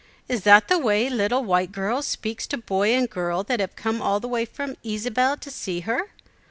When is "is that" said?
0.27-0.67